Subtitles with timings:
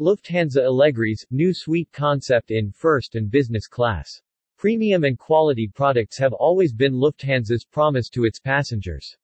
[0.00, 4.20] Lufthansa Allegris, new suite concept in first and business class.
[4.58, 9.16] Premium and quality products have always been Lufthansa's promise to its passengers.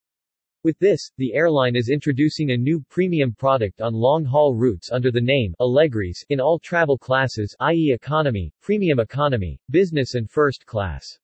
[0.62, 5.20] With this, the airline is introducing a new premium product on long-haul routes under the
[5.20, 7.90] name Allegris in all travel classes i.e.
[7.92, 11.18] economy, premium economy, business and first class.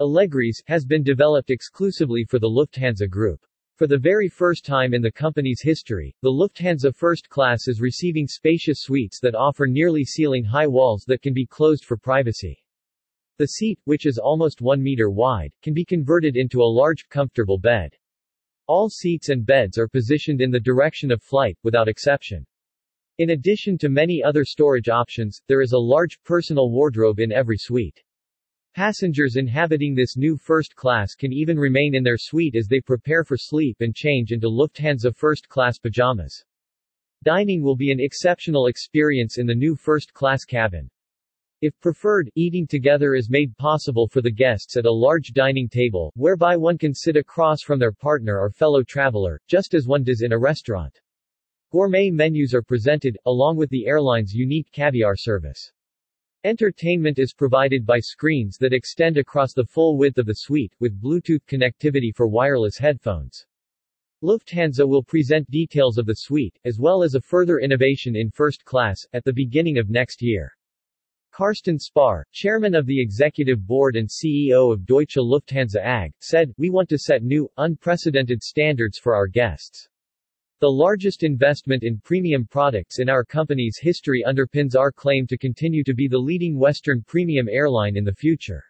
[0.00, 3.44] Allegris has been developed exclusively for the Lufthansa Group.
[3.80, 8.26] For the very first time in the company's history, the Lufthansa First Class is receiving
[8.26, 12.62] spacious suites that offer nearly ceiling-high walls that can be closed for privacy.
[13.38, 17.56] The seat, which is almost 1 meter wide, can be converted into a large, comfortable
[17.56, 17.94] bed.
[18.66, 22.44] All seats and beds are positioned in the direction of flight, without exception.
[23.16, 27.56] In addition to many other storage options, there is a large personal wardrobe in every
[27.56, 28.04] suite.
[28.76, 33.24] Passengers inhabiting this new first class can even remain in their suite as they prepare
[33.24, 36.44] for sleep and change into Lufthansa first class pajamas.
[37.24, 40.88] Dining will be an exceptional experience in the new first class cabin.
[41.62, 46.12] If preferred, eating together is made possible for the guests at a large dining table,
[46.14, 50.22] whereby one can sit across from their partner or fellow traveler, just as one does
[50.22, 51.00] in a restaurant.
[51.72, 55.72] Gourmet menus are presented, along with the airline's unique caviar service.
[56.44, 60.98] Entertainment is provided by screens that extend across the full width of the suite, with
[60.98, 63.44] Bluetooth connectivity for wireless headphones.
[64.22, 68.64] Lufthansa will present details of the suite, as well as a further innovation in first
[68.64, 70.50] class, at the beginning of next year.
[71.30, 76.70] Carsten Spohr, chairman of the executive board and CEO of Deutsche Lufthansa AG, said, We
[76.70, 79.90] want to set new, unprecedented standards for our guests.
[80.60, 85.82] The largest investment in premium products in our company's history underpins our claim to continue
[85.84, 88.62] to be the leading Western premium airline in the future.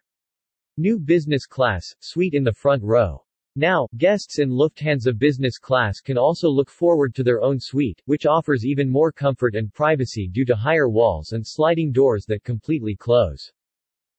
[0.77, 3.25] New business class, suite in the front row.
[3.57, 8.25] Now, guests in Lufthansa business class can also look forward to their own suite, which
[8.25, 12.95] offers even more comfort and privacy due to higher walls and sliding doors that completely
[12.95, 13.51] close.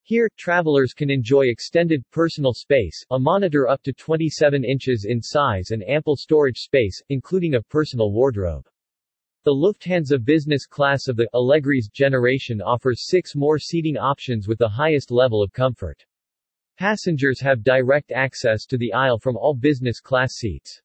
[0.04, 5.70] Here, travelers can enjoy extended personal space, a monitor up to 27 inches in size
[5.70, 8.66] and ample storage space, including a personal wardrobe.
[9.44, 14.68] The Lufthansa business class of the Allegris generation offers six more seating options with the
[14.68, 16.04] highest level of comfort.
[16.78, 20.82] Passengers have direct access to the aisle from all business class seats.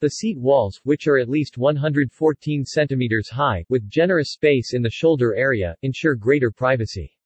[0.00, 4.90] The seat walls, which are at least 114 centimeters high, with generous space in the
[4.90, 7.16] shoulder area, ensure greater privacy.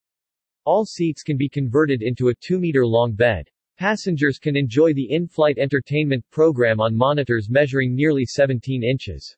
[0.66, 3.50] All seats can be converted into a 2-meter-long bed.
[3.78, 9.36] Passengers can enjoy the in-flight entertainment program on monitors measuring nearly 17 inches.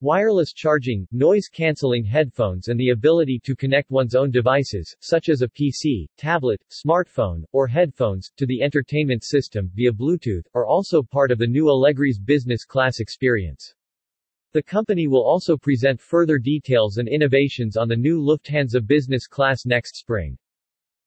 [0.00, 5.48] Wireless charging, noise-canceling headphones and the ability to connect one's own devices, such as a
[5.48, 11.38] PC, tablet, smartphone, or headphones, to the entertainment system, via Bluetooth, are also part of
[11.38, 13.74] the new Allegris business class experience.
[14.52, 19.64] The company will also present further details and innovations on the new Lufthansa business class
[19.64, 20.36] next spring.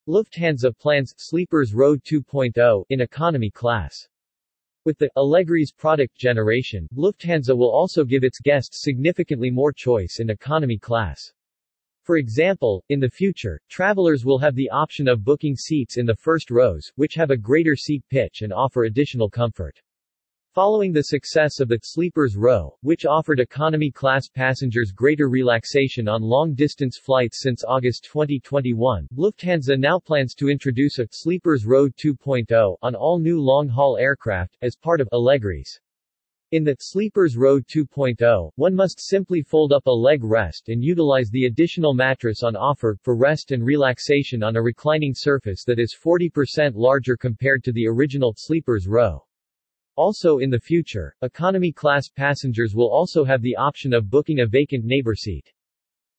[0.07, 4.07] Lufthansa plans Sleepers Row 2.0 in economy class.
[4.83, 10.31] With the Allegris product generation, Lufthansa will also give its guests significantly more choice in
[10.31, 11.31] economy class.
[12.01, 16.15] For example, in the future, travelers will have the option of booking seats in the
[16.15, 19.79] first rows, which have a greater seat pitch and offer additional comfort.
[20.53, 26.21] Following the success of the Sleepers Row, which offered economy class passengers greater relaxation on
[26.21, 32.95] long-distance flights since August 2021, Lufthansa now plans to introduce a Sleepers Row 2.0 on
[32.95, 35.79] all new long-haul aircraft, as part of Allegris.
[36.51, 41.29] In the Sleepers Row 2.0, one must simply fold up a leg rest and utilize
[41.29, 45.95] the additional mattress on offer, for rest and relaxation on a reclining surface that is
[45.97, 49.23] 40% larger compared to the original Sleepers Row.
[50.03, 54.47] Also in the future, economy class passengers will also have the option of booking a
[54.47, 55.53] vacant neighbor seat.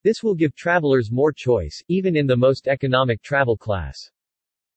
[0.04, 3.98] This will give travelers more choice, even in the most economic travel class.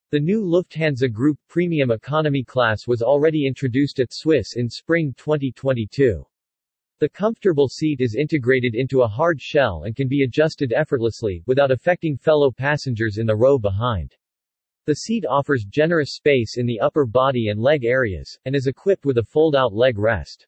[0.09, 6.25] The new Lufthansa Group Premium Economy class was already introduced at Swiss in spring 2022.
[6.97, 11.69] The comfortable seat is integrated into a hard shell and can be adjusted effortlessly, without
[11.69, 14.15] affecting fellow passengers in the row behind.
[14.87, 19.03] The seat offers generous space in the upper body and leg areas, and is equipped
[19.03, 20.45] with a fold-out leg rest.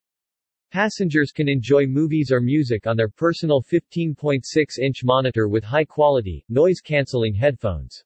[0.72, 8.04] Passengers can enjoy movies or music on their personal 15.6-inch monitor with high-quality, noise-canceling headphones.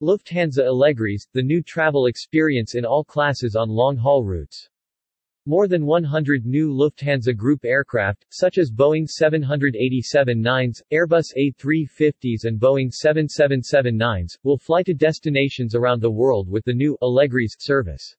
[0.00, 4.68] Lufthansa Allegris, the new travel experience in all classes on long-haul routes.
[5.46, 12.90] More than 100 new Lufthansa Group aircraft, such as Boeing 787-9s, Airbus A350s and Boeing
[12.90, 18.16] 777-9s, will fly to destinations around the world with the new Allegris service.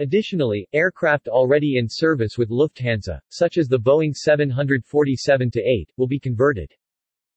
[0.00, 6.72] Additionally, aircraft already in service with Lufthansa, such as the Boeing 747-8, will be converted.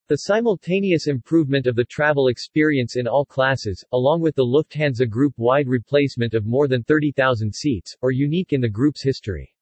[0.09, 5.69] The simultaneous improvement of the travel experience in all classes, along with the Lufthansa Group-wide
[5.69, 9.55] replacement of more than 30,000 seats, are unique in the group's history.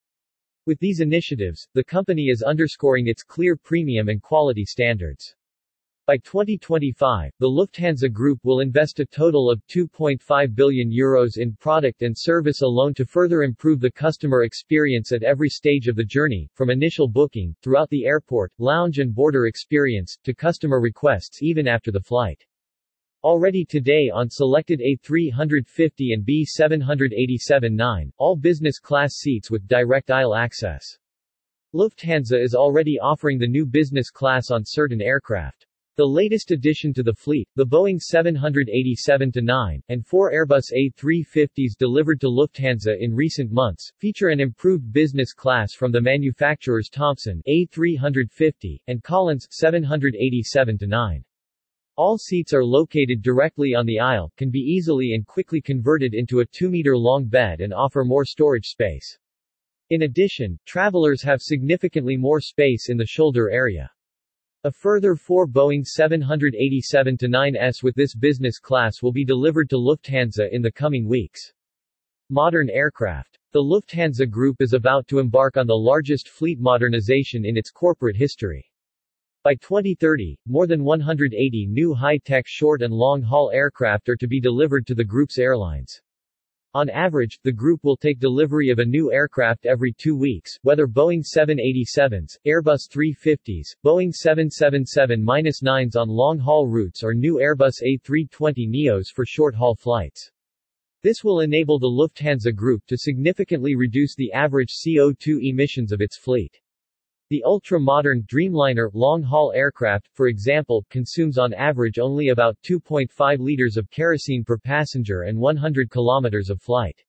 [0.66, 5.32] With these initiatives, the company is underscoring its clear premium and quality standards.
[6.04, 12.02] By 2025, the Lufthansa Group will invest a total of 2.5 billion euros in product
[12.02, 16.50] and service alone to further improve the customer experience at every stage of the journey,
[16.54, 21.92] from initial booking, throughout the airport, lounge and border experience, to customer requests even after
[21.92, 22.44] the flight.
[23.22, 30.98] Already today on selected A350 and B787-9, all business class seats with direct aisle access.
[31.72, 35.64] Lufthansa is already offering the new business class on certain aircraft.
[35.98, 42.28] The latest addition to the fleet, the Boeing 787-9, and four Airbus A350s delivered to
[42.28, 49.02] Lufthansa in recent months, feature an improved business class from the manufacturers Thompson A350, and
[49.02, 51.22] Collins 787-9.
[51.96, 56.40] All seats are located directly on the aisle, can be easily and quickly converted into
[56.40, 59.18] a 2-meter-long bed and offer more storage space.
[59.90, 63.90] In addition, travelers have significantly more space in the shoulder area.
[64.64, 70.62] A further four Boeing 787-9s with this business class will be delivered to Lufthansa in
[70.62, 71.52] the coming weeks.
[72.30, 73.40] Modern aircraft.
[73.50, 78.14] The Lufthansa Group is about to embark on the largest fleet modernization in its corporate
[78.14, 78.70] history.
[79.42, 84.86] By 2030, more than 180 new high-tech short and long-haul aircraft are to be delivered
[84.86, 86.00] to the group's airlines.
[86.74, 90.86] On average, the group will take delivery of a new aircraft every two weeks, whether
[90.86, 99.74] Boeing 787s, Airbus 350s, Boeing 777-9s on long-haul routes or new Airbus A320neos for short-haul
[99.74, 100.30] flights.
[101.02, 106.16] This will enable the Lufthansa Group to significantly reduce the average CO2 emissions of its
[106.16, 106.58] fleet.
[107.32, 113.90] The ultra-modern Dreamliner long-haul aircraft, for example, consumes on average only about 2.5 liters of
[113.90, 117.02] kerosene per passenger and 100 kilometers of flight.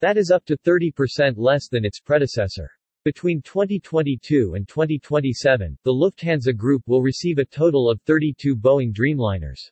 [0.00, 2.70] That is up to 30% less than its predecessor.
[3.04, 9.70] Between 2022 and 2027, the Lufthansa Group will receive a total of 32 Boeing Dreamliners.